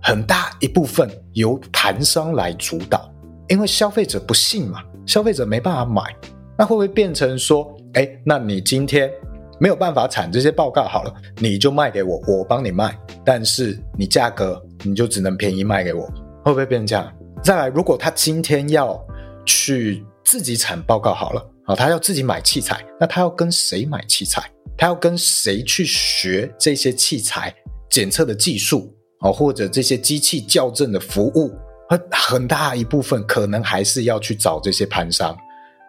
[0.00, 3.12] 很大一部分由盘商来主导，
[3.48, 6.02] 因为消费者不信嘛，消费者没办法买，
[6.56, 9.10] 那会不会变成说，哎，那你今天
[9.60, 16.06] 没有办法产这些报告好了，你就卖给我，我帮你卖，但是你价格你就只能便宜卖给我，
[16.44, 17.12] 会不会变成这样？
[17.42, 18.98] 再来，如果他今天要
[19.44, 24.42] 去自己产报告好了，啊，他要自己买器材，那他要跟谁买器材？
[24.76, 27.52] 他要跟谁去学这些器材
[27.90, 28.94] 检测的技术？
[29.20, 31.50] 啊，或者这些机器校正的服务，
[31.88, 35.36] 很很大一部分可能还是要去找这些盘商。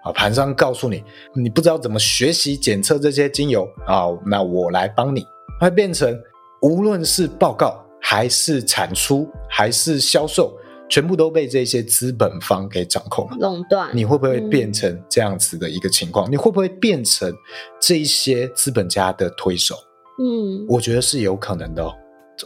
[0.03, 1.03] 啊，盘商告诉你，
[1.35, 5.25] 你不知道怎么学习检测这些精油啊，那我来帮你。
[5.59, 6.17] 会变成
[6.61, 10.57] 无论是报告还是产出还是销售，
[10.87, 16.29] 全部都被这些资本方给掌控了，垄断，你会不会变成这样子的一个情况？
[16.29, 17.33] 嗯、你会不会变成
[17.79, 19.75] 这一些资本家的推手？
[20.21, 21.93] 嗯，我觉得是有可能的哦。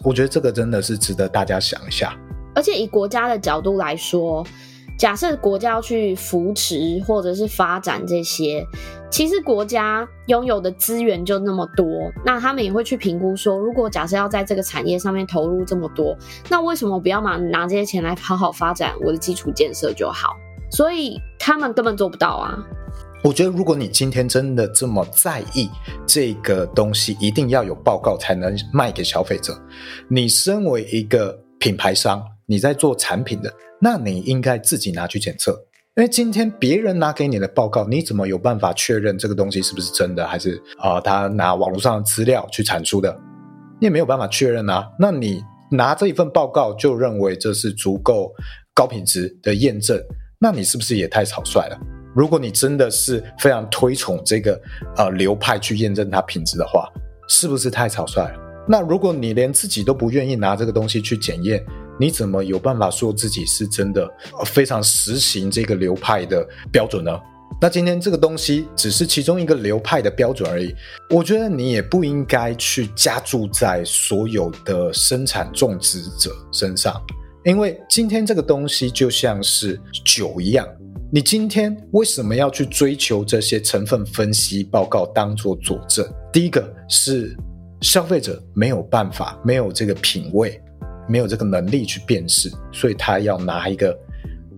[0.03, 2.17] 我觉得这个真的是值得大家想一下。
[2.55, 4.43] 而且以国家的角度来说，
[5.03, 8.65] 假设国家要去扶持或者是发展这些，
[9.11, 11.85] 其实国家拥有的资源就那么多，
[12.23, 16.15] 那他们也会去评估说，如果假设要在这个产业上面投入这么多，
[16.49, 20.37] 那为什么不要拿拿这些钱来好好发展我的基础建设就好？
[20.71, 22.57] 所以他们根本做不到啊。
[23.25, 25.69] 我觉得，如果你今天真的这么在意
[26.07, 29.53] 这个东西，一定要有报告才能卖给消费者。
[30.07, 35.51] 你身为一个品牌商，你在做产品的，那你应该自己拿去检测。
[35.95, 43.15] 因为今天别人拿给你的报告，你怎么有办法确认这个东西是不是真的，还是啊、呃、他拿网络上的资料去产出的？
[43.79, 44.89] 你也没有办法确认啊。
[44.97, 48.33] 那你拿这一份报告就认为这是足够
[48.73, 50.01] 高品质的验证，
[50.39, 51.79] 那你是不是也太草率了？
[52.15, 54.59] 如果你真的是非常推崇这个
[54.97, 56.89] 呃流派去验证它品质的话，
[57.27, 58.65] 是不是太草率了？
[58.67, 61.63] 那如果你连自己都不愿意拿这个东西去检验，
[61.99, 64.09] 你怎么有办法说自己是真的
[64.45, 67.11] 非常实行这个流派的标准呢？
[67.61, 70.73] 那今天这个东西只是其中一个流派的标准而已。
[71.11, 76.99] 我觉得你也不应该去加注在所有的生产种植者身上，
[77.45, 80.67] 因为今天这个东西就像是酒一样。
[81.11, 86.03] 你今天为什么要去追求这些成分分析报告当做佐证？
[86.33, 87.37] 第一个是
[87.81, 90.59] 消费者没有办法，没有这个品味，
[91.07, 93.97] 没有这个能力去辨识，所以他要拿一个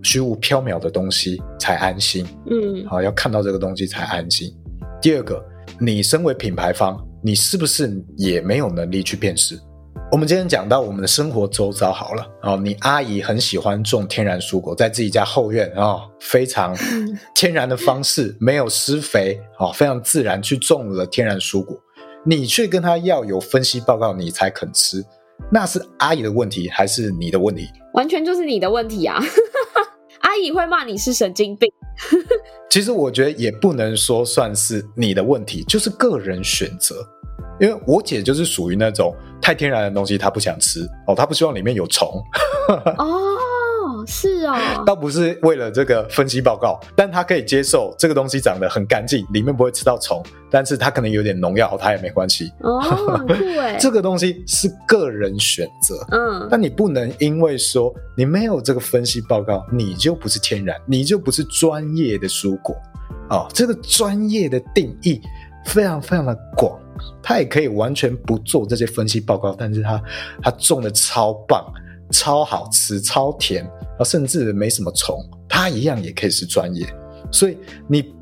[0.02, 2.26] 虚无缥缈的东西才安心。
[2.50, 4.54] 嗯，好，要看到这个东西才安心。
[5.00, 5.44] 第二个，
[5.80, 9.58] 你身为品牌方，你是不是也没有能力去辨识？
[10.12, 16.76] 我们今天讲到我们的生活周遭好了哦，你阿姨很喜欢种天然蔬果，在自己家后院哦，非常
[17.34, 21.76] 天然的方式，没有施肥哦，非常自然去种了天然蔬果。
[22.24, 25.04] 你却跟她要有分析报告，你才肯吃，
[25.50, 27.68] 那是阿姨的问题还是你的问题？
[27.94, 29.20] 完全就是你的问题啊！
[30.20, 31.70] 阿姨会骂你是神经病。
[32.68, 36.96] 其实我觉得也不能说算是你的问题，就是个人选择。
[37.58, 42.06] 因为我姐就是属于那种太天然的东西，她不想吃哦，她不希望里面有虫。
[42.98, 43.38] 哦，
[44.06, 52.52] 是哦，倒不是为了这个分析报告，但他可以接受这个东西长得很干净，里面不会吃到虫，但是他可能有点农药，他也没关系。
[52.60, 62.76] 哦，对， 这个东西是个人选择，嗯，但你不能因为说你没有这个分析报告，你就不是天然，你就不是专业的蔬果
[63.30, 63.46] 哦。
[63.52, 65.20] 这个专业的定义
[65.66, 66.78] 非常非常的广。
[67.22, 70.02] 他也可以完全不做这些分析报告，但是他
[70.42, 71.62] 他种的超棒、
[72.10, 76.86] 超好吃、超甜，啊甚至没什么虫，他一样也可以是专业。
[77.30, 77.56] 所以
[77.88, 78.12] 你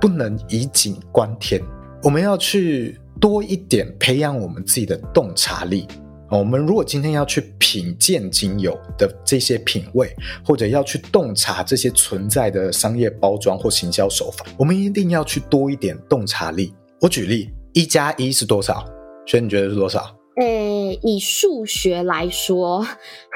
[0.00, 1.60] 不能以景观天，
[2.02, 5.86] 我们要去多一点培养我们自己的洞察力。
[6.30, 10.14] 我们如果今天要去品鉴精油的这些品味，
[10.44, 16.74] 或者要去洞察这些存在的商业包装或行销手法，我们一定要去多一点洞察力。
[17.00, 17.50] 我举例。
[17.74, 18.84] 一加一是多少？
[19.26, 20.14] 所以你觉得是多少？
[20.36, 22.86] 诶、欸，以数学来说，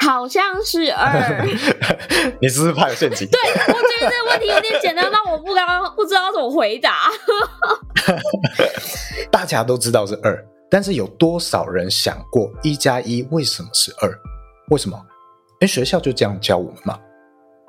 [0.00, 1.44] 好像是二。
[2.40, 3.28] 你是不是怕有陷阱？
[3.28, 7.10] 对，我觉得这个问题有点简单，让我不刚刚不知道怎么回答。
[9.30, 14.10] 大家都知道是二，但是有多少人想过一加一为什么是二？
[14.70, 14.96] 为什么？
[14.96, 16.98] 因为学校就这样教我们嘛，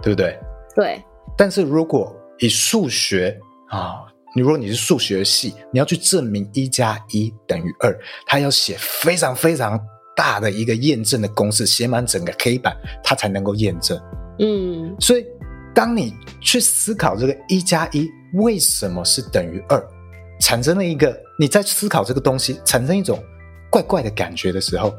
[0.02, 0.40] 对不对？
[0.76, 1.04] 对。
[1.38, 3.38] 但是如果以数学
[3.68, 4.06] 啊。
[4.38, 9.84] 你如果你是数学系，你要去证明一加一等于二，他要写非常非常
[10.16, 14.00] 大的一个验证的公式，写满整个黑板，他才能够验证。
[14.38, 15.26] 嗯，所以
[15.74, 19.84] 当你去思考这个一加一为什么是等于二，
[20.40, 23.20] 产生了一个你在思考这个东西，产生一种
[23.72, 24.94] 怪怪的感觉的时候，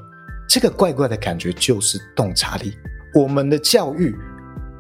[0.49, 2.73] 这个怪怪的感觉就是洞察力。
[3.15, 4.13] 我们的教育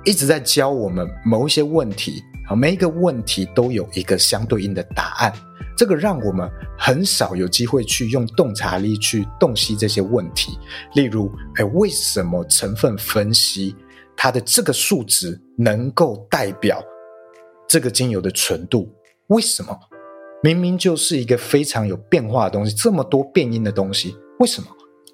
[0.05, 2.21] 一直在教我们某一些问题。
[2.57, 5.33] 每一个问题都有一个相对应的答案，
[5.77, 10.59] 这个让我们很少有机会去用洞察力去洞悉这些问题。
[10.95, 13.77] 例如，哎，为什么成分分析
[14.17, 16.83] 它的这个数值能够代表
[17.69, 18.91] 这个精油的纯度？
[19.29, 19.79] 为什么？
[20.43, 24.69] 明明就是一个非常有变化的东西，这么多变音的东西，为什么？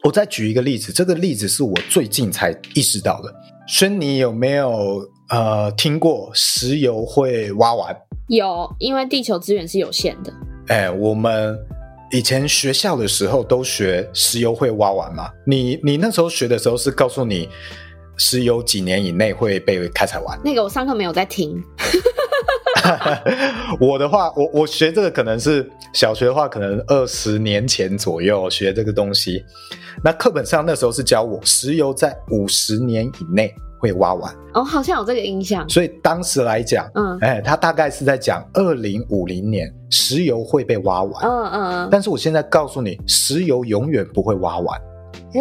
[0.04, 3.34] 我再举一个例子，这个例子是我最近才意识到的。
[3.66, 5.02] 轩尼有没有？
[5.30, 7.96] 呃，听过石油会挖完？
[8.28, 10.32] 有，因为地球资源是有限的。
[10.68, 11.58] 哎，我们
[12.10, 15.30] 以前学校的时候都学石油会挖完嘛？
[15.46, 17.48] 你你那时候学的时候是告诉你
[18.18, 20.38] 石油几年以内会被开采完。
[20.44, 21.62] 那个我上课没有在听。
[23.80, 29.42] 我的话，我我学这个可能是小学的话，可能二十年前左右学这个东西。
[30.02, 33.54] 那课本上那时候是教我，石油在五十年以内
[33.84, 34.34] 会挖完。
[34.54, 35.68] 哦，好像有这个印象。
[35.68, 41.24] 所以当时来讲，嗯，哎，他大概是在讲二零五零年石油会被挖完。
[41.24, 41.88] 嗯嗯嗯。
[41.90, 44.80] 但是我现在告诉你，石油永远不会挖完。
[45.34, 45.40] 哎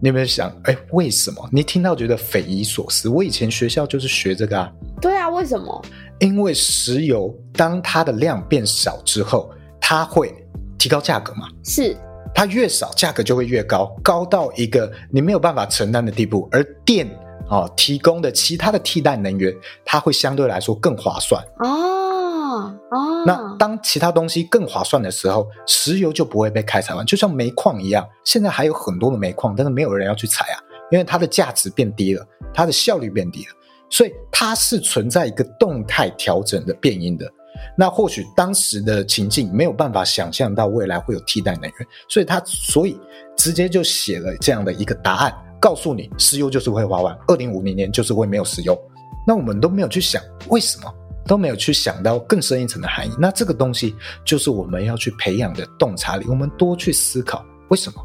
[0.00, 1.48] 你有没有想，哎，为什么？
[1.50, 3.08] 你听到觉得匪夷所思？
[3.08, 4.72] 我以前学校就是学这个啊。
[5.00, 5.84] 对啊，为什么？
[6.20, 9.50] 因为石油当它的量变少之后，
[9.80, 10.32] 它会
[10.78, 11.48] 提高价格嘛？
[11.64, 11.96] 是。
[12.32, 16.48] 它越少，价格就会越高，高到一个你没有办法承担的地步。
[16.52, 21.42] 而电啊、哦、提供的其他的替代能源，它会相对来说更划算。
[21.60, 23.24] 哦哦。
[23.26, 28.06] 那当其他东西更划算的时候，石油就不会被开采完，就像煤矿一样。
[28.24, 30.56] 现在还有很多的煤矿，但是没有人要去采啊，
[30.90, 33.52] 因为它的价值变低了，它的效率变低了，
[33.90, 37.30] 所以它是存在一个动态调整的变因的。
[37.76, 41.72] 那或许当时的情境没有办法想象到未来会有替代能源，
[42.08, 43.00] 所以他所以
[43.36, 48.78] 直接就写了这样的一个答案，告诉你石油就是会花完，二零五零年就是会没有石油。
[49.26, 50.92] 那我们都没有去想为什么，
[51.26, 53.10] 都没有去想到更深一层的含义。
[53.18, 53.94] 那这个东西
[54.24, 58.00] 就是我们要去培养的洞察力，我们多去思考为什么。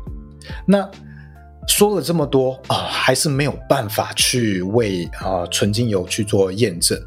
[0.65, 0.89] 那
[1.65, 6.99] 说了这么多啊、还是没有办法去为啊纯精油去做验证，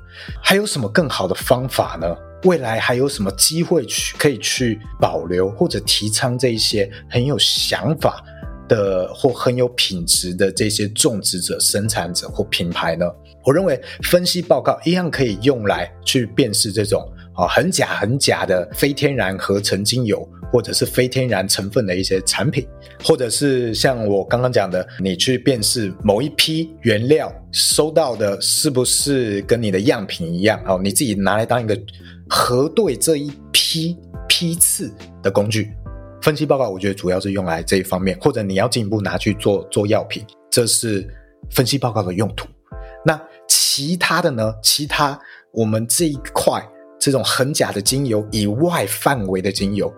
[0.42, 2.16] 还有什么更好的方法呢？
[2.44, 8.22] 未来还有什么机会去可以去保留或者提倡这一些很有想法
[8.68, 13.06] 的或很有品质的这些种植者、生产者或品牌呢？
[13.44, 17.00] 我认为分析报告一样可以用来去辨识这种
[17.34, 22.66] 啊很假很假的非天然合成精油，或者是非天然成分的一些产品，
[23.04, 31.78] 或者是像我刚刚讲的，你去辨识某一批原料收到的是不是跟你的样品一样哦，你自己拿来当一个。
[32.28, 33.96] 核对这一批
[34.26, 34.92] 批次
[35.22, 35.70] 的工具
[36.26, 41.08] 分析报告，我觉得主要是用来这一方面，或者你要进一步拿去做做药品，这是
[41.52, 42.48] 分析报告的用途。
[43.04, 43.16] 那
[43.46, 44.52] 其他的呢？
[44.60, 45.16] 其他
[45.52, 46.60] 我们这一块
[46.98, 49.94] 这种很假的精油以外范围的精油，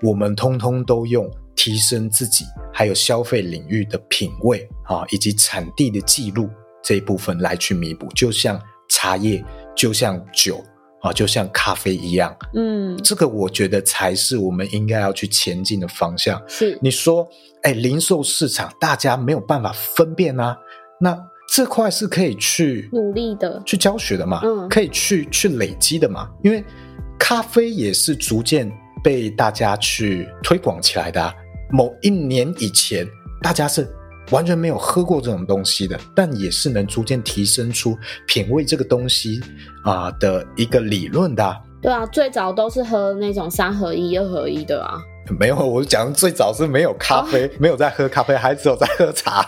[0.00, 6.48] 我们通通都用提升自己还有消费领域的品味啊，以及产地的记录
[6.80, 8.56] 这一部分来去弥补，就像
[8.88, 10.64] 茶叶，就像酒。
[11.02, 16.40] 啊，就像咖啡一样，嗯，这个我觉得才是我们应该要去前进的方向。
[16.46, 17.28] 是你说，
[17.62, 20.56] 哎，零售市场大家没有办法分辨啊，
[21.00, 26.64] 那这块是可以去努力的，去教学的嘛，嗯，可以去去累积的嘛，因为
[27.18, 28.70] 咖啡也是逐渐
[29.02, 31.34] 被大家去推广起来的啊。
[31.70, 33.06] 某一年以前，
[33.42, 33.88] 大家是。
[34.30, 39.40] 完全没有喝过这种东西的，但也是能逐渐提升出品味这个东西
[39.84, 41.58] 啊的一个理论的啊。
[41.82, 45.00] 对啊，最早都是喝那种三合一、二合一的啊。
[45.38, 49.44] 没有，我讲最早是没有咖啡，哦、没有在喝咖啡，还只有在喝茶。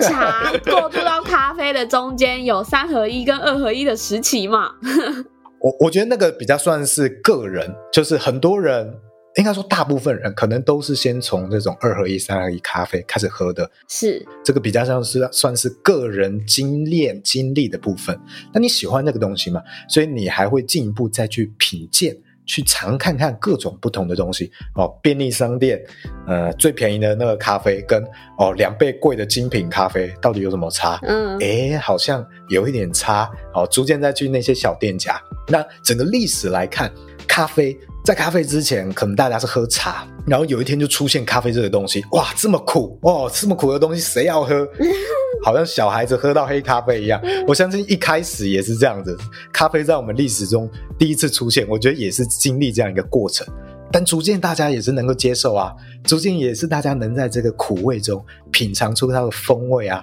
[0.00, 4.70] 茶过渡到咖啡的中间有三合一跟二合一的时期嘛？
[5.60, 8.94] 我我觉得那个比较算是个人，就是很多人。
[9.36, 18.18] 应该说，大部分人可能都是先从这种二合一、三合一咖啡开始喝的，是这个比较像是算是个人经验经历的部分。
[18.52, 19.62] 那你喜欢那个东西吗？
[19.88, 24.92] 所以你还会进一步再去品鉴、去尝看看各种不同的东西哦。
[25.00, 25.80] 便利商店，
[26.26, 28.02] 呃，最便宜的那个咖啡跟
[28.36, 30.98] 哦两倍贵的精品咖啡到底有什么差？
[31.02, 33.30] 嗯，诶，好像有一点差。
[33.54, 35.22] 哦，逐渐再去那些小店家。
[35.48, 36.92] 那整个历史来看，
[37.30, 37.78] 咖啡。
[38.02, 44.66] 在咖啡之前，可能大家是喝茶，然后有一天就出现咖啡这个东西，哇，这么苦哦，这么苦的东西谁要喝？
[45.44, 47.20] 好像小孩子喝到黑咖啡一样。
[47.46, 49.16] 我相信一开始也是这样子，
[49.52, 50.68] 咖啡在我们历史中
[50.98, 53.46] 第一次出现，我觉得也是经历这样一个过程。
[53.92, 55.72] 但逐渐大家也是能够接受啊，
[56.02, 60.02] 逐渐也是大家能在这个苦味中品尝出它的风味啊。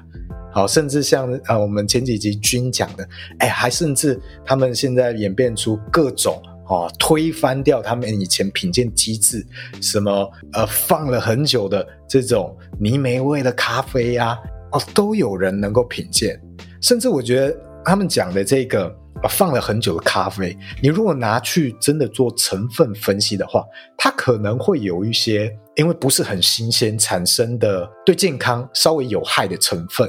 [0.54, 3.08] 好，甚至像呃，我们前几集君讲的，
[3.40, 6.40] 哎，还甚至他们现在演变出各种。
[6.68, 9.46] 哦，推翻掉他们以前品鉴机制，
[9.82, 14.40] 什么呃放了很久的这种泥煤味的咖啡呀、啊，
[14.74, 16.40] 哦，都有人能够品鉴。
[16.82, 18.94] 甚至我觉得他们讲的这个、
[19.30, 23.64] 放了很久的咖啡，你如果拿去真的做成分分析的话，
[23.98, 30.08] 它可能会有一些因为不是很新鲜产生的对健康稍微有害的成分。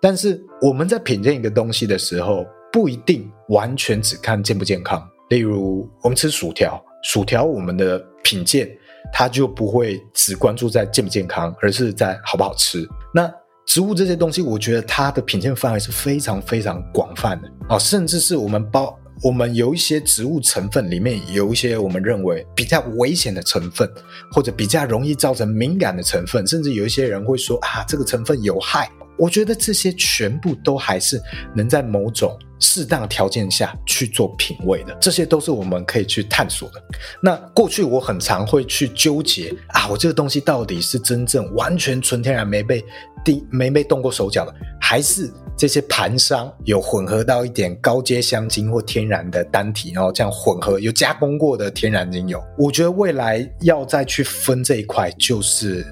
[0.00, 5.06] 但是我们在品鉴一个东西的时候，不一定完全只看健不健康。
[5.28, 8.68] 例如，我们吃薯条，薯条我们的品鉴，
[9.12, 12.88] 它就不会只关注在健不健康，而是在好不好吃。
[13.14, 13.30] 那
[13.66, 23.86] 植物这些东西，我觉得它的品鉴范围是非常非常广泛的啊，甚至是我们包我们有一些植物成分里面有一些我们认为比较危险的成分，
[24.32, 28.90] 或者比较容易造成敏感的成分，甚至有一些人会说啊，这个成分有害。
[29.18, 31.20] 我觉得这些全部都还是
[31.54, 36.82] 能在某种适当条件下去做品味的，这些都是我们可以去探索的。
[37.22, 42.84] 那过去我很常会去纠结啊，我这个东西到底是真正完全纯天然没被
[43.24, 52.42] 第没被动过手脚的，还是这些盘商有混合到一点高阶香精或天然的单体，然后这样混合有加工过的天然精油？
[52.56, 55.84] 我觉得未来要再去分这一块，就是。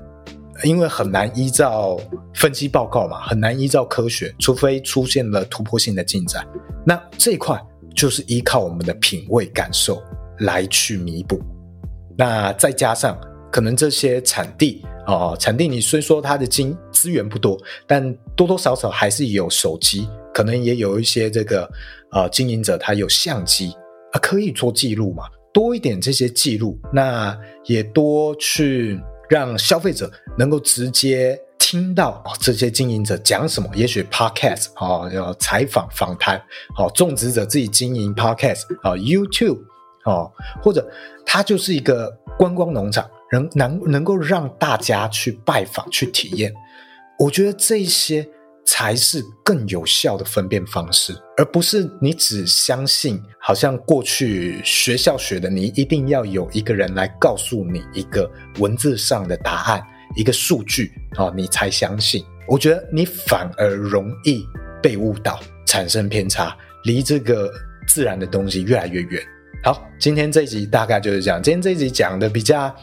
[0.64, 1.98] 因为很难依照
[2.34, 6.46] 分析报告嘛，很难依照科学，除非出现了突破性的进展。
[6.84, 7.61] 那这一块
[7.94, 10.02] 就是依靠我们的品味感受
[10.38, 11.40] 来去弥补。
[12.16, 13.18] 那再加上
[13.52, 21.70] 可能这些产地啊、哦，产地你虽说它的经资源不多，但多多少少还是有手机，可能也有一些这个
[22.12, 23.72] 呃经营者他有相机
[24.12, 28.98] 啊，可以做记录嘛，多一点这些记录，那也多去。
[29.28, 36.36] 让消费者能够直接听到这些经营者讲什么，也许 podcast 啊，要采访访谈，
[36.78, 39.60] 哦，种植者自己经营 podcast 啊，YouTube
[40.04, 40.30] 哦，
[40.62, 40.88] 或者
[41.24, 46.54] 它就是一个观光农场，能能能够让大家去拜访去体验，
[47.18, 48.28] 我觉得这些。
[48.66, 59.82] 才是更有效的分辨方式，而不是你只相信，好像过去学校学的，你一定要有一个人来告诉你一个文字上的答案，
[60.16, 62.24] 一个数据啊，你才相信。
[62.48, 64.44] 我觉得你反而容易
[64.82, 67.50] 被误导，产生偏差，离这个
[67.86, 69.22] 自然的东西越来越远。
[69.62, 71.42] 好，今天这一集大概就是这样。
[71.42, 72.74] 今天这一集讲的比较。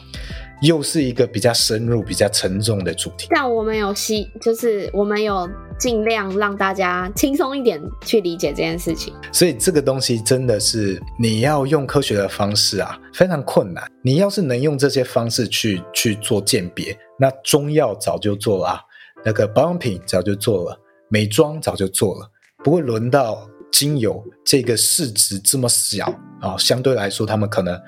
[0.62, 3.26] 又是一个比较深入、比较沉重的主题。
[3.28, 5.46] 但我们有吸，就是我们有
[5.78, 9.12] 尽量让大家轻松一点去理解这件事情。
[9.32, 13.84] 所以这个东西真的是你要用科学的方式啊，非常困难。
[14.02, 18.80] 你要是能用这些方式去去做鉴别，那中药早就做了，
[19.24, 22.30] 那个保养品早就做了，美妆早就做了，
[22.62, 26.06] 不会轮到精油这个市值这么小
[26.40, 26.56] 啊。
[26.56, 27.80] 相对来说，他们可能。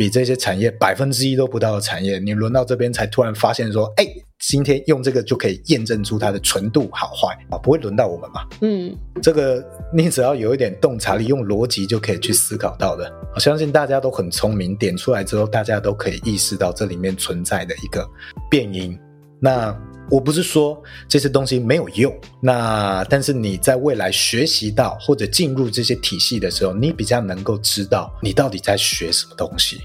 [0.00, 4.06] 比这些产业百分之一都不到的产业，你轮到这边才突然发现说，哎，
[4.38, 8.40] 今天用这个就可以验证出它的纯度好坏啊，不会轮到我们嘛？
[8.62, 13.12] 嗯，这个你只要有一点洞察力，用逻辑就可以去思考到的。
[13.34, 18.08] 我相信大家都很聪明，点出来之后，大家都可以意识到这里面存在的一个
[18.50, 18.98] 变因。
[19.38, 19.78] 那。
[20.10, 29.80] 我不是说这些东西没有用，那但是你在未来学习到或者进入这些体系的时候，你比较能够知道你到底在学什么东西，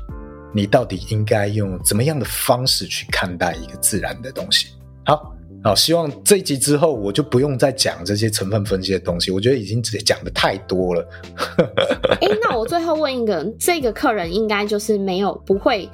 [0.52, 4.70] 你到底应该用怎么样的方式去看待一个自然的东西。
[5.06, 5.32] 好，
[5.64, 11.08] 好，希望这一集之后我就不用再讲这些成分分析的东西，我觉得已经直接讲得太多了。
[12.22, 15.88] 哎、那我最后问一个，这个客人应该就是没有不会。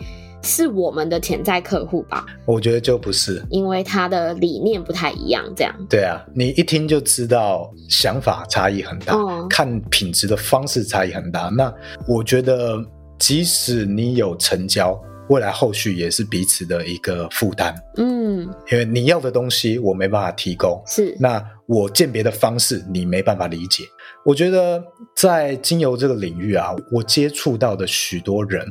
[0.43, 2.25] 是我们的潜在客户吧？
[2.45, 5.43] 我觉得就不是，因为他的理念不太一样。
[5.55, 11.51] 这样对啊，你一听就知道想法差异很大，哦，看品质的方式差异很大。
[11.55, 11.73] 那
[12.07, 12.83] 我觉得，
[13.19, 17.75] 即使你有成交，未来后续也是彼此的一个负担。
[17.97, 23.83] 嗯，因为你要的东西我没办法提供，是那我鉴别的方式你没办法理解。
[24.25, 24.83] 我觉得
[25.15, 28.65] 在精油这个领域啊，我接触到的许多人。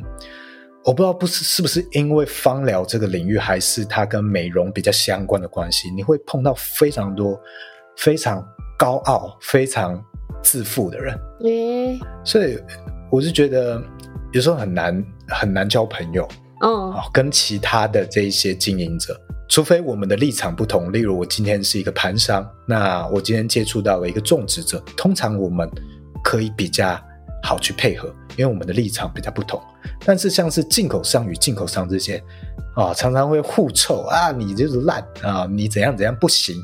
[0.85, 7.39] 我不知道不是是不是因为芳疗这个领域，还是它跟美容比较相关的关系，你会碰到非常多
[7.97, 8.43] 非常
[8.79, 10.03] 高傲、非常
[10.43, 11.19] 自负的人。
[11.45, 12.59] 嗯，所以
[13.11, 13.83] 我是觉得
[14.33, 16.27] 有时候很难很难交朋友。
[16.63, 19.19] 哦，跟其他的这一些经营者，
[19.49, 20.93] 除非我们的立场不同。
[20.93, 25.67] 例如，我今天是一个盘商，那我今天接触到了一个种植者，通常我们
[26.23, 27.01] 可以比较
[27.43, 29.61] 好去配合，因为我们的立场比较不同。
[30.05, 32.23] 但是像是进口商与进口商之间，
[32.75, 36.57] 啊，常常会互臭啊，你就是烂啊，你怎样怎样不行，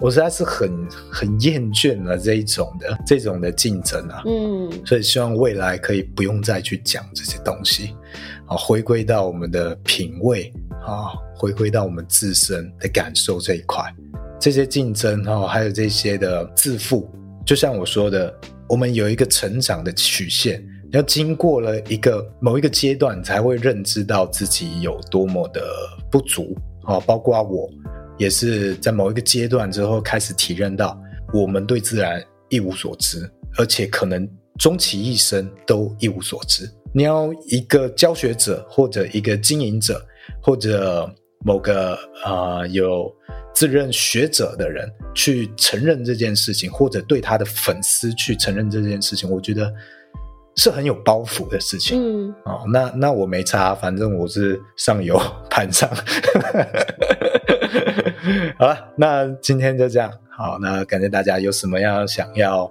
[0.00, 0.70] 我实在是很
[1.10, 7.94] 很厌倦了这一种的这种的竞争啊，嗯，所以希望未来可以不用再去讲这些东西，
[8.46, 10.52] 啊，回归到我们的品味
[10.86, 13.84] 啊，回归到我们自身的感受这一块，
[14.38, 17.10] 这些竞争啊，还有这些的自负，
[17.44, 18.32] 就像我说的，
[18.70, 20.64] 我们有一个成长的曲线。
[20.92, 25.62] 要经过了一个某一个阶段，才会认知到自己有多么的
[26.10, 26.98] 不足啊！
[27.00, 27.68] 包括我，
[28.18, 31.00] 也是在某一个阶段之后开始体认到，
[31.32, 36.68] 我们对自然一无所知，而且可能终其一生都一无所知。
[36.92, 40.04] 你要一个教学者，或者一个经营者，
[40.42, 41.08] 或者
[41.44, 43.14] 某个呃有
[43.54, 49.72] 自认学者的人去承认这件事情，或者对他的粉丝去承认这件事情，我觉得
[50.56, 52.28] 是很有包袱的事情。
[52.28, 55.88] 嗯，哦，那那我没差，反正我是上游盘上。
[58.58, 60.12] 好了，那今天就这样。
[60.28, 62.70] 好，那感谢大家，有什么样想要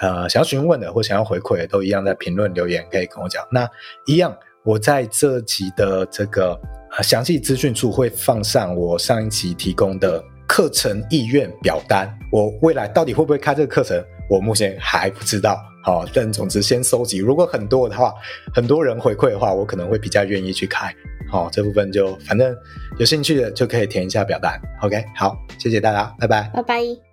[0.00, 3.46] 呃想要询问的或想要回馈的，都一样在评论留言可以跟我讲。
[3.50, 3.68] 那
[4.06, 6.58] 一样，我在这集的这个。
[7.02, 12.12] 详细资讯处会放上我上一期提供的课程意愿表单。
[12.32, 15.60] 我未来到底会不会开这个课程，我目前还不知道。
[15.84, 17.18] 好，但总之先收集。
[17.18, 18.12] 如果很多的话，
[18.54, 20.92] 很多人回馈的话，我可能会比较愿意去开。
[21.30, 22.56] 好，这部分就反正
[22.98, 24.58] 有兴趣的就可以填一下表单。
[24.80, 27.07] OK，好，谢谢大家，拜拜，拜拜。